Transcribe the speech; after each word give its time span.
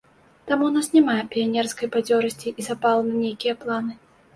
Таму 0.51 0.63
ў 0.69 0.73
нас 0.77 0.87
няма 0.95 1.17
піянерскай 1.37 1.93
бадзёрасці 1.99 2.59
і 2.59 2.69
запалу 2.73 3.01
на 3.15 3.19
нейкія 3.23 3.53
планы. 3.67 3.93